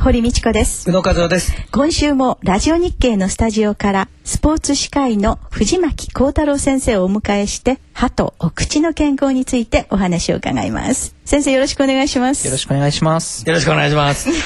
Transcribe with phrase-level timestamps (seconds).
[0.00, 0.88] 堀道子です。
[0.88, 1.52] 宇野和夫です。
[1.70, 11.14] 今週もラジオ日経のスタジオからスポーツ歯科医の藤巻幸太郎先生をお迎えして歯とお口の健康についてお話を伺います。
[11.26, 12.46] 先生よろしくお願いします。
[12.46, 13.46] よろしくお願いします。
[13.46, 14.30] よろしくお願いします。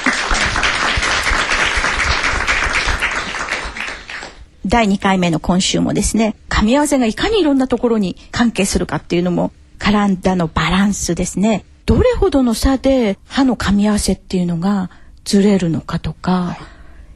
[4.67, 11.63] 第2回目の今週もですね噛み合わせがいかにいろんなところに関係するかっていうのも体のバランスですね。
[11.85, 14.89] どれほどの差で歯の噛み合わせっていうのが
[15.25, 16.57] ずれるのかとか、は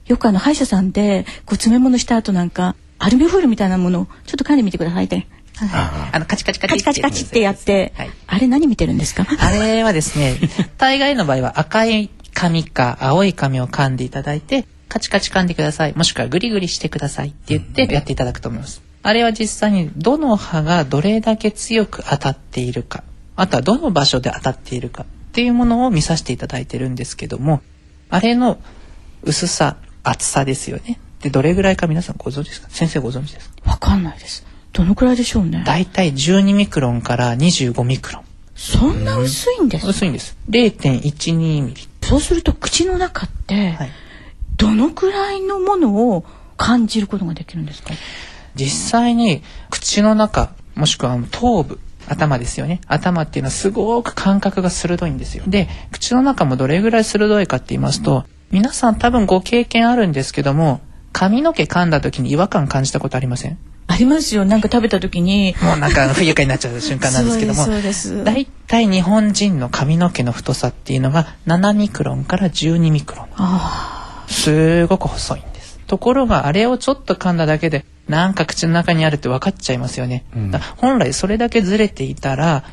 [0.08, 5.28] い、よくあの歯医者さんでこう詰め物した後なんかアルミホイルみたいなものをちょっと噛んでみてくださいって。
[5.62, 9.26] あのカチカチカチカチカチカチってやって、はい、あれ何見てるんですか？
[9.28, 10.38] あれはですね、
[10.78, 18.82] 大概の場合は赤い紙か青い紙を噛んでいただいて、カチカチ噛んでください、もしくはグリグリしてくださいって言ってやっていただくと思います。
[19.04, 23.04] あれは実際にどの歯がどれだけ強く当たっているか、
[23.36, 27.62] あとはどの場所で当たっているかっていうものを見させていただいてるんですけども、
[28.10, 28.60] あれの
[29.24, 31.00] 薄さ、厚さですよね。
[31.22, 32.70] で、どれぐらいか皆さんご存知ですか？
[32.70, 33.72] 先生ご存知ですか？
[33.72, 34.46] わかんないです。
[34.72, 35.64] どのくらいでしょうね。
[35.66, 38.24] だいたい12ミクロンから25ミクロン。
[38.56, 39.90] そんな薄いんですか？
[39.90, 40.38] 薄いんです。
[40.50, 41.88] 0.12ミリ。
[42.04, 43.90] そうすると口の中って、はい、
[44.58, 46.26] どのくらいのものを
[46.58, 47.94] 感じることができるんですか？
[48.56, 52.82] 実際に口の中、もしくは頭部、頭ですよね。
[52.88, 55.44] 頭っていうのはすごく感覚が鋭いんですよ。
[55.48, 60.82] で、口の中もどれぐらい鋭いかって言いますと、皆さん多分ご経験あるんですけども、
[61.12, 63.58] 髪の毛噛んだ時に違和感感じたことありません？
[63.88, 64.46] ありますよ。
[64.46, 65.56] なんか食べた時に。
[65.64, 67.66] もうなんか不愉快になっちゃう瞬間なんですけども。
[68.24, 73.28] 大体日本人の髪の毛の太さっていうのが7ミクロンから12ミクロン。
[74.28, 75.80] すごく細いんです。
[75.88, 80.26] ところがあれをちょっと噛んだだけでなんか口の中にあるって分かっちゃいますよね。
[80.36, 82.64] うん、本来それだけずれていたら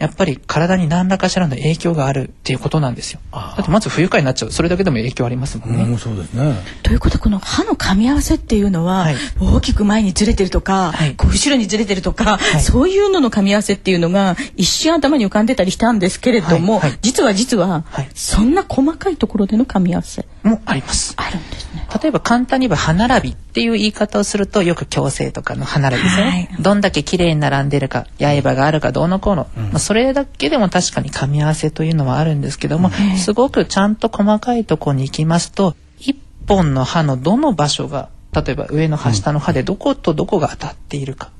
[0.00, 3.20] やっぱり体に何らかしらの影響があるっていうことなんですよ。
[3.32, 4.50] だってまず不愉快になっちゃう。
[4.50, 5.82] それだけでも影響ありますもんね。
[5.82, 6.54] うん、そうですね。
[6.82, 17.84] ということはこの歯の噛み合わせっていうのは、はい、大きく前にずれてるとか、はい、こう後ろにずれてるとか、はい、そういうのの噛み合わせっていうのが一瞬頭に浮かんでたりしたんですけれども、実は実は、
[18.14, 21.12] そんな細かいところでの噛み合わせもあります。
[21.18, 21.86] あるんですね。
[22.02, 36.14] 例えば簡単に言えば歯並びっていう言い方をするとよく矯正とかの歯並びですね、どんだけ綺麗に並んでるか刃があるかどうのこうの、うん、まあ、それだけでも確かに噛み合わせというのはあるんですけども、うん、すごくちゃんと細かいとこに行きますと一
[36.46, 41.32] 本の歯のどの場所が例えば上の歯下の歯でどことどこが当たっているか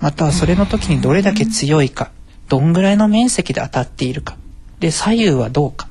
[0.00, 2.10] またはそれの時にどれだけ強いか
[2.48, 4.38] どんぐらいの面積で当たっているか
[4.80, 5.86] で左右はどうか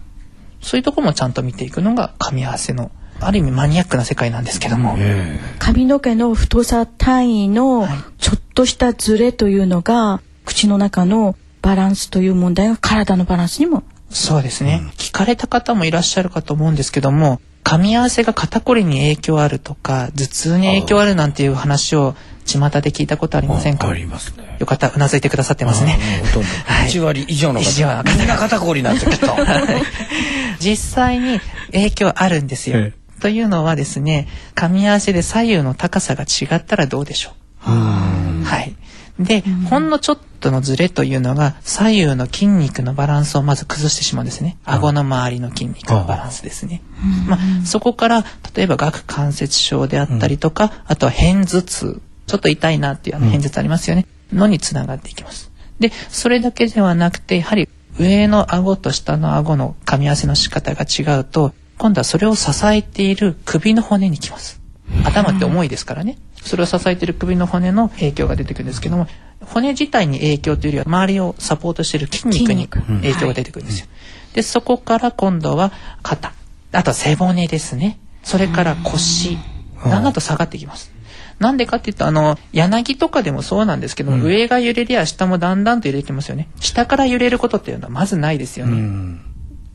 [0.60, 2.90] そういうとこもちゃんと見ていくのが噛み合わせの
[3.20, 4.98] ある意味マニアックな世界なんですけども、
[5.60, 11.36] 髪の毛の太さ単位のちょっとしたズレというのが、口の中の
[11.68, 13.84] バランスという問題が体のバランスにも。
[14.10, 23.90] そうですね、うん、聞かれた方もいらっしゃるかと思うんですけども噛み合わせが肩こりに影響あるとか頭痛に影響あるなんていう話を巷で聞いたことありませんか？
[23.90, 24.56] ありますね。
[24.60, 26.00] よかったうなずいてくださってますね。
[26.34, 26.48] ほとんど
[26.88, 29.12] 1割以上の方、はい、みんな肩こりなんですよ
[30.62, 31.42] 実際に
[31.74, 37.32] 影響あるんですよ、というのはですね噛み合わせで左右の高さが違ったらどうでしょ
[37.68, 37.70] う。
[37.70, 38.74] はい。
[39.20, 44.58] で、ほんのちょっとのズレというのが左右の筋肉のバランスをまず崩してしまうんですね。
[44.64, 46.82] 顎の周りの筋肉のバランスですね。
[47.28, 48.24] まあ、そこから
[48.56, 54.06] 例えば顎関節症であったりとか、あとは片頭痛、ちょっと痛いなっていうあの片頭痛ありますよね。
[54.32, 55.52] のにつながっていきます。
[55.80, 57.68] で、それだけではなくて、やはり
[58.00, 64.62] 上の顎と下の顎の噛み合わせの仕方が違うと、今度はそれを支えている首の骨にきます。
[65.04, 66.18] 頭って重いですからね。
[66.42, 69.08] それを支えている首の骨の影響が出てくるんですけども
[69.46, 73.88] 骨自体に影響というよりは周りをサポートしている筋肉に影響が出てくるんですよ。
[74.34, 75.72] でそこから今度は
[76.04, 76.34] 肩。
[76.72, 78.00] あと背骨ですね。
[78.24, 79.38] それから腰。
[79.84, 80.92] だんだんと下がってきます。
[81.40, 84.24] なんでかっていうとあの柳とかでもそうなんですけども、うん。
[84.24, 86.50] 上が揺れりゃ下もだんだんと揺れてきますよね。
[86.60, 89.22] 下から揺れることっていうのはまずないですようね、ん。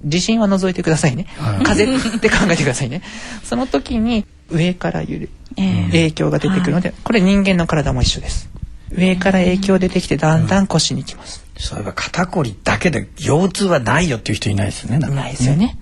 [0.04, 1.64] 地震は除いてくださいね、はい。
[1.64, 3.02] 風って考えてくださいね。
[3.44, 8.50] その時に上から揺れええ影響が出てくるので、これ人間の体も一緒です。
[8.96, 14.96] 上から影響出てきてだんだん腰にきます、そういえば肩こりだけで腰痛はないよっていう人いないですよね。
[14.96, 15.78] いないですよね、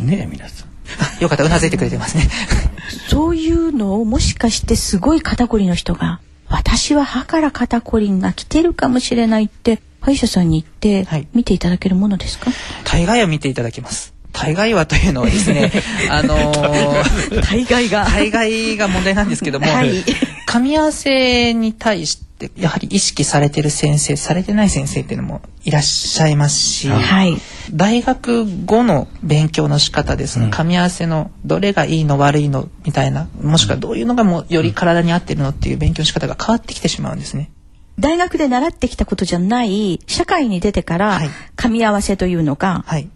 [0.00, 0.68] ねえ皆さん。
[1.00, 2.28] あよかったうなずいてくれてますね。
[3.08, 11.26] そういうのをもしかしてすごい肩こりの人が私は歯から肩こりが来てるかもしれないって歯医者さんに行ってはい。
[11.34, 12.50] 見ていただけるものですか、
[12.84, 15.72] 大概は見ていただきます大概はというのはですね
[16.10, 18.04] あのー大概が。
[18.04, 20.04] 大概が問題なんですけども、はい。
[20.46, 27.40] 噛み合わせに対してやはり意識されてる先生されてない先生っていうのもいらっしゃいますし、はい。
[27.72, 30.50] 大学後の勉強の仕方ですね、うん。
[30.50, 37.50] 噛み合わせのどれがいいの悪いのみたいなもしくはどういうのがもうより体に合ってるのっていう勉強の仕方が変わってきてしまうんですね。
[37.98, 41.30] 大学で習ってきたことじゃない社会に出てからはい。
[41.56, 43.08] 噛み合わせというのがはい。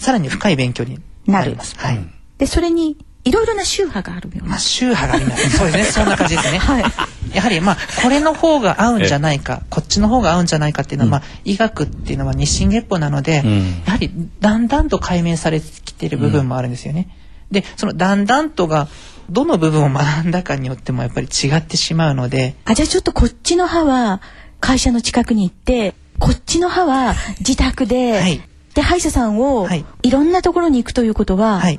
[0.00, 1.76] さらに深い勉強になります。
[1.78, 2.00] はい。
[2.38, 5.50] でそれにいろいろな宗派があるようなまあ、宗派があります。
[5.58, 5.84] そうですね。
[5.84, 6.58] そんな感じですね。
[6.58, 6.84] はい
[7.34, 14.10] やはりまあこれの方が合うんじゃないかこっちの方が合うんじゃないかっていうのは、まあ医学っていうのは日進月歩なので、うんやはり
[14.40, 17.08] だんだんと解明されてきている部分もあるんですよね。
[17.50, 18.88] でそのだんだんとが
[19.28, 24.20] どの部分を学んだかによってもやっぱり違ってしまうのであじゃあちょっとこっちの歯は
[24.60, 28.40] 会社の近くに行ってこっちの歯は自宅で、はい
[28.80, 29.84] で歯医者さんを、はい。
[30.02, 31.78] い、ろんなところに行くということは、はい。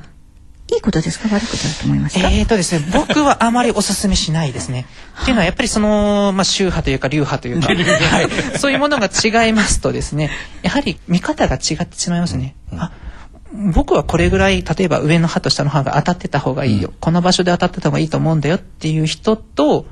[0.74, 1.27] いいことですか？
[1.36, 4.86] 悪いことだと思いますか、えーとですね、 僕はあまりお勧めしないですね。
[5.21, 10.30] っていうのはやっぱりその、まあ、宗派というか流派というか、 はい、そういうものが違いますとですね、
[10.62, 12.56] やはり見方が違ってしまいますね。
[12.77, 12.92] あ
[13.74, 19.88] 僕はこれぐらい例えば上の歯と下の歯が当たってた方がいいよ、この場所で当たってた方がいいと思うんだよっていう人と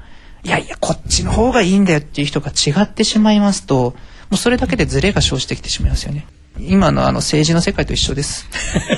[0.46, 3.96] いやいやこっちの方がいいんだよっていう人が違ってしまいますと
[4.30, 6.26] もうそれだけでズレが生じてきてしまいますよね。
[6.62, 8.48] 今のあの政治の世界と一緒です。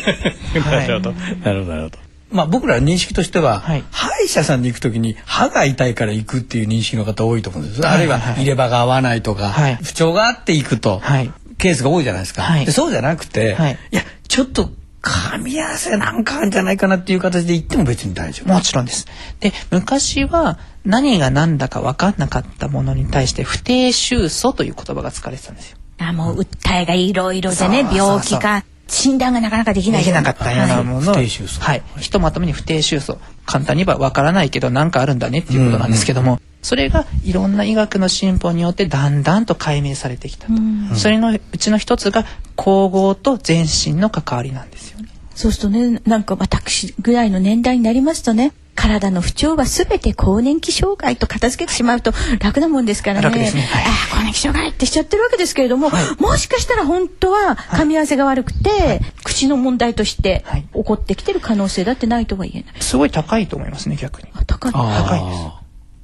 [0.66, 1.12] なるほど。
[1.44, 1.92] なるほど。
[2.32, 7.82] まあ僕らの認識としては、はい歯医者さんに行くときに歯が痛いから行くっていう認識の方多いと思うんです。
[7.82, 12.44] はいあるいは入れ歯が合わないとか、はい不調があって行くと、はいケースが多いじゃないですか。
[12.44, 14.72] はいでそうじゃなくて、はいいやちょっと
[15.02, 18.54] 噛み合わせなんかあるんじゃないかなっていう形で行っても別に大丈夫。
[18.54, 19.08] もちろんです。
[19.40, 25.78] で、昔は何が何だか分かんなかったものに対して不定収素という言葉が使われてたんですよ。
[26.10, 31.84] あもう訴えがいろいろでねそうそうそう病気か診断がなかなかできないできなかったようなはいものを、不定収素はい。
[31.98, 33.18] ひとまとめに不定収素。
[33.46, 40.54] 簡単に言えば分からないけど何かあるんだねっていうことなんですけども、それがいろんな医学の進歩によってだんだんと解明されてきたと。
[40.96, 42.26] それのうちの一つが
[42.58, 44.81] 統合と全身の関わりなんです。
[45.42, 53.24] そうするとねなんか私ぐらいの年代になりますとね体の不調は全て更年期障害と片付けてしまうと楽なもんですからね。
[53.24, 62.82] 楽ですねはいああ更年期障害ってしちゃってるわけですけれども、はいもしかしたら本当は噛み合わせが悪くて、口の問題としてはい起こってきてる可能性だってないとは言えない。
[62.82, 64.30] すごい高いと思いますね、逆に。
[64.34, 64.72] あ高い。
[64.72, 65.26] 高い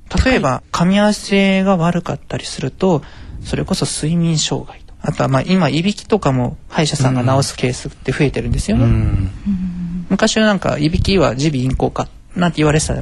[0.10, 0.26] です。
[0.26, 3.04] 例えば噛み合わせが悪かったりすると
[3.44, 9.32] それこそ睡眠障害とあとはまあ今いびきとかも歯医者さんが治すケースって増えてるんですよね、うん。
[10.10, 12.96] 昔はなんかいびきは耳鼻咽喉科なんて言われてた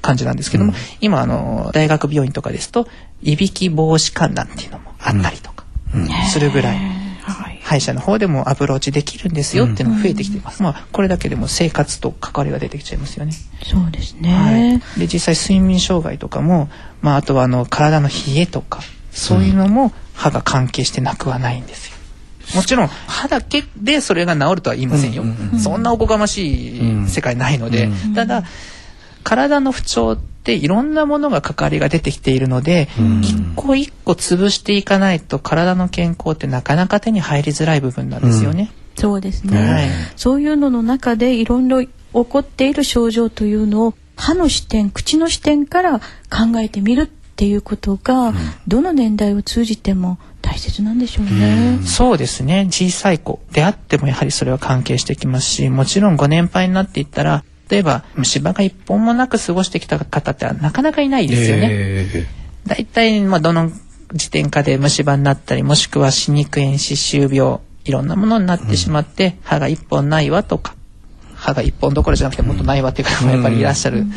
[0.00, 0.72] 感じなんですけども、
[1.02, 2.88] 今あの大学病院とかですと
[3.20, 5.66] いびき防止観覧っていうのもあったりとか
[6.32, 7.60] するぐらい、はい。
[7.62, 13.32] 歯医者の方でもアプローチできるんですよっていうのが増えてきてます、まあこれだけでも生活と関わりが出てきちゃいますよね。
[13.62, 14.22] そうですはい。
[14.24, 16.70] ね。、で実際睡眠障害とかも、
[17.02, 21.96] まあ、あとはあの体の冷えとかそういうのも歯が関係してなくはないんですよ。
[22.54, 25.22] もちろん歯だけでそれが治るとは言いませんよ。
[25.22, 28.44] うんうんそんなおこがましい世界ないので、うんただ
[29.24, 33.20] 体の不調っていろんなものが関わりが出てきているので、うん。
[33.20, 38.72] 一個一個潰していかないと体の健康ってなかなか手に入りづらい部分なんですよね。
[38.96, 39.88] そうですね、はい。
[40.16, 47.06] そういうのの中でいろいろ起こっている症状というのを歯の視点口の視点から考えてみるっ
[47.42, 48.32] ていうことが、
[48.68, 51.80] どの年代を通じても大切なんでしょうね。
[51.84, 52.68] そうですね。
[52.70, 53.40] 小さい子。
[53.50, 61.68] であってもやはりそれは関係してきますしもちろんご年配になっていったら例えば虫歯が一本もなく過ごしてきた方ってなかなかいないですよね。
[61.72, 62.26] え
[62.64, 63.72] 大体、まあ、どの
[64.12, 70.76] 時点かで虫歯になったりもしくは歯肉炎歯周病いろんなものになってしまって、歯が一本ないわとか
[71.34, 73.98] 歯が一本どころじゃなくてもっとないわっていう方もやっぱりいらっしゃる。
[73.98, 74.12] うん。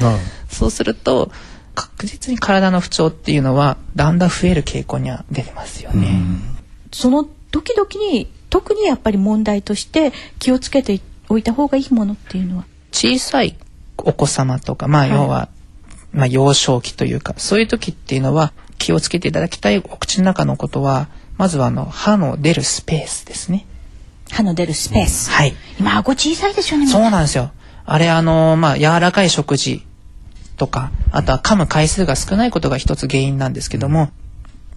[0.47, 1.31] そうすると
[1.75, 6.19] 確実に体の不調っていうのはだんだん増える傾向には出てますよね。
[6.91, 12.65] その時々に特にやっぱり問題として気をつけておいた方がいいものっていうのは？
[12.91, 13.57] 小さい
[13.97, 15.49] お子様とかまあはい要は
[16.13, 23.65] まあ、幼少期というかそういう時っていうのは気をつけていただきたいお口の中のことはまずはあの歯の出るスペースですね。
[24.31, 25.29] 歯の出るスペース。
[25.29, 25.53] はい。
[25.77, 26.87] 今顎小さいでしょうね。
[26.87, 27.51] そうなんですよ。
[27.85, 29.85] あれあのまあ柔らかい食事
[30.57, 34.09] とかあとは噛む回数が少ないことが一つ原因なんですけども、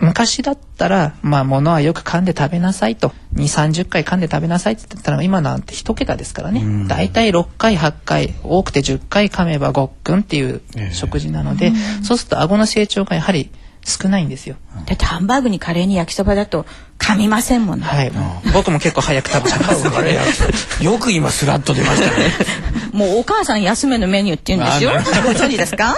[0.00, 3.12] 昔だったらまあ物はよく噛んで食べなさいと。
[3.35, 13.50] 2 3 0回噛んで食べなさいって言ったら今なんて一桁ですからね、だいたい6回8回多くて10回噛めばごっくんっていう食事なので、そうすると顎の成長がやはり
[13.88, 14.57] 少ないんですよ。
[14.87, 16.66] だってハンバーグにカレーに焼きそばだと
[16.99, 17.87] 噛みませんもんね。
[17.87, 18.12] はい。
[18.52, 20.83] 僕も結構早く食べちゃいます。
[20.85, 22.33] よく今スラッと出ましたね。
[22.92, 24.90] もうお母さん休めのメニューって言うんですよ。
[24.90, 25.97] あご存知ですか？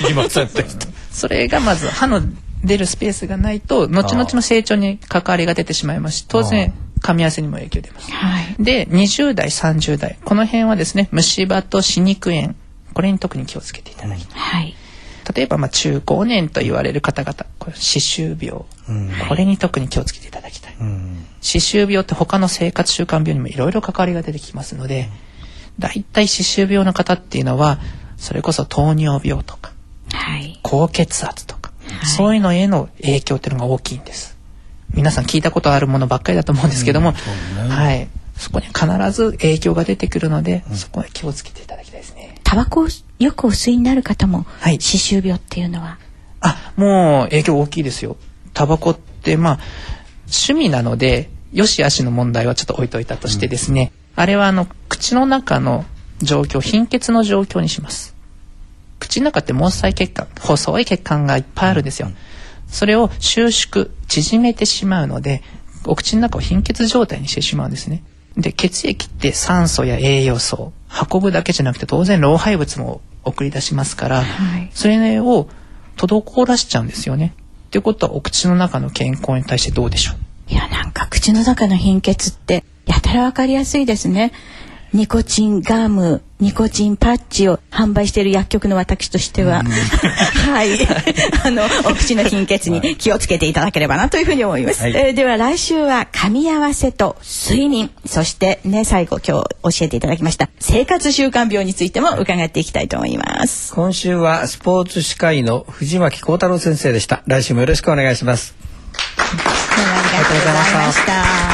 [0.00, 0.86] 知りませんでした。
[1.12, 2.22] それがまず歯の
[2.64, 8.10] 出るスペースがないと後々の成長に関わりが出てしまいますし当然噛み合わせにも影響出ます。
[8.12, 8.56] はい。
[8.58, 12.54] で20代30代この辺はですね虫歯と歯肉炎
[12.92, 14.38] これに特に気をつけていただきたい。
[14.38, 14.74] はい。
[15.34, 18.62] 例えばまあ中高年と言われる方々これ歯周病、
[19.28, 20.74] これに特に気をつけていただきたい。
[21.40, 25.08] 歯周病って他の生活習慣病にもいろいろ関わりが出てきますので
[25.78, 27.78] だいたい歯周病の方っていうのは
[28.16, 29.72] それこそ糖尿病とか
[30.12, 30.58] はい。
[30.62, 32.06] 高血圧とか、はい。
[32.06, 34.38] そういうのへの影響っていうのが大きいんです。
[34.92, 37.12] 皆さん聞いたことあるものばっかりだと思うんですけども、
[37.68, 38.08] はい。
[38.36, 42.19] そこに必ず影響が出てくるので、そこは気をつけていただきたいですね
[42.50, 42.88] タバコを
[43.20, 44.80] よくお吸いになる方もはい。
[44.80, 45.98] 歯周病っていうのは、
[46.40, 48.16] あもう影響大きいですよ。
[48.54, 49.58] タバコってまあ
[50.22, 55.84] 趣味なのでよし悪しの問題はちょっと置いといたとしてですね、あれはあの口の中の
[56.22, 58.16] 状況貧血の状況にします。
[58.98, 62.10] 口の中って毛細血管細い血管がいっぱいあるんですよ、
[62.66, 65.44] それを収縮縮めてしまうので
[65.86, 68.02] お口の中を貧血状態にしてしまうんですね。
[68.36, 70.72] で血液って酸素や栄養素を
[71.10, 74.70] 運ぶだけじゃなくて当然老廃物も送り出しますから、はい。
[74.72, 75.48] それを
[75.96, 77.34] 滞らしちゃうんですよね。
[77.68, 80.14] っていうことはお口の中の健康に対してどうでしょ
[80.48, 80.52] う？
[80.52, 84.32] いやなんか口の中の貧血ってやたらわかりやすいですね。
[84.92, 89.62] ニコチンガム、ニコチンパッチを販売している薬局の私としては、
[90.52, 90.70] はい、
[91.44, 94.82] あのお口の貧血に気をつけていただければなというふうに思います。
[94.82, 103.72] はいえーでは来週は噛み合わせと睡眠、そしてね最後今日教えていただきました生活習慣病についても伺っていきたいと思います。
[103.74, 107.22] 今週はスポーツ歯科医の藤巻幸太郎先生でした。
[107.26, 108.54] 来週もよろしくお願いします。
[109.28, 111.49] どうもありがとうございました。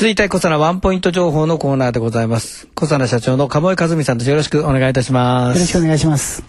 [0.00, 2.68] 続いて小佐奈ワンポイント情報のコーナーでございます。
[2.68, 4.30] 小佐奈社長の鴨井和美さんです。
[4.30, 5.56] よろしくお願いいたします。
[5.56, 6.42] よろしくお願いします。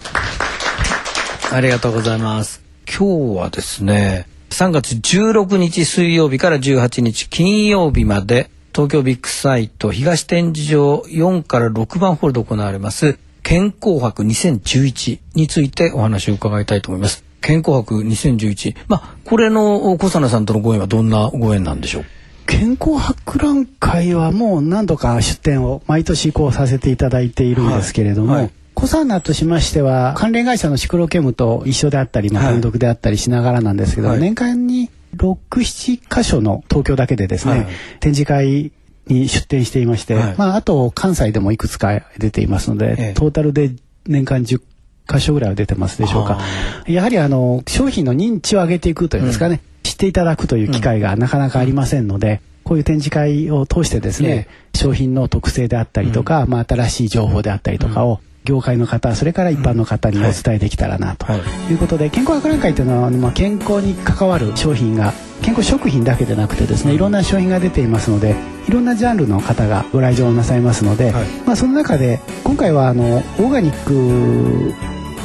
[1.51, 2.63] ありがとうございます。
[2.87, 17.25] 今日はですね、3月16日水曜日から18日金曜日まで東京ビッグサイト東展示場4から6番ホールで行われます健康博2011についてお話を伺いたいと思います。
[17.41, 18.77] 健康博2011。
[18.87, 22.05] まあ、これの小佐奈さんとのご縁はどんなご縁なんでしょう？
[22.47, 28.51] 健康博覧会はもう何度か出展を毎年こうさせていただいているんですけれども、はいはい。
[28.73, 34.19] コサナとしましては関連会社のシクロケムと一緒であったり、単独であったりしながらなんですけど、はい。
[34.19, 37.67] 年間に67箇所の東京だけでですね、はい。
[37.99, 38.71] 展示会
[39.07, 40.35] に出展していまして、はい。
[40.37, 43.13] まあ、あと関西でもいくつか出ていますので、ええ。
[43.13, 43.71] トータルで
[44.05, 44.61] 年間10
[45.07, 46.39] 箇所ぐらいは出てますでしょうか。
[46.87, 49.61] やはりあの商品の認知を上げていくというんですかね、知
[50.01, 61.27] っていただくという機会がなかなかありませんので、こういう展示会を通してですね、商品の特性であったりとか、まあ、新しい情報であったりとかを、業界の方それから一般の方にお伝えできたらなと。
[61.27, 61.41] はい。
[61.71, 61.75] い。
[61.75, 68.35] うことで、健康博覧会というのは、まあ、健康に関わる商品が健康食品だけでなくてですねいろんな商品が出ていますので
[68.67, 71.27] いろんなジャンルの方がご来場なさいますので、はい。
[71.45, 74.73] まあ、その中で今回はあのオーガニック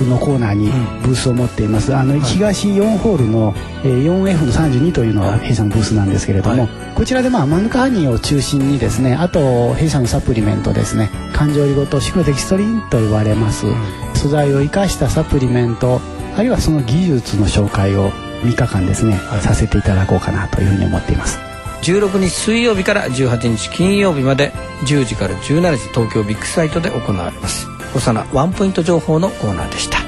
[0.05, 0.71] のコーナーに
[1.03, 6.71] ブースを持っています、あの東4ホールの、えー 4F の32というのが弊社のブースなんですけれども、はい。
[6.95, 13.67] こちらでまあマヌカハニーを中心にですねあと弊社のサプリメントですね環状オリゴ糖シクロデキストリンと呼ばれます、
[14.15, 16.00] 素材を生かしたサプリメント
[16.37, 18.11] あるいはその技術の紹介を
[18.43, 19.41] 3日間ですね、はい。
[19.41, 21.38] させていただこうかなというふうに思っています。
[21.83, 24.53] 16日水曜日から18日金曜日まで
[24.87, 29.99] 10時から17時東京ビッグサイトで行われます小佐奈ワンポイント情報のコーナーでした。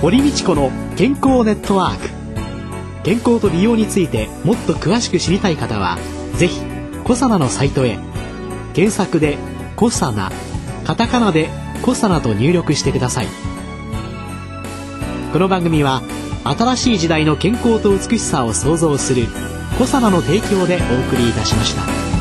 [0.00, 2.10] 堀道子の健康ネットワーク。
[3.04, 5.98] 健康と美容についてもっと詳しく知りたい方は
[6.36, 6.60] ぜひ
[7.04, 7.98] コサナのサイトへ。
[8.74, 9.38] 検索で
[9.76, 10.30] 「コサナ」
[10.84, 11.48] カタカナで
[11.82, 13.28] 「コサナ」と入力してください。
[15.32, 16.02] この番組は
[16.44, 19.26] 新しい時代の健康と美しさを創造する
[19.78, 22.13] 「コサナの提供」でお送りいたしました。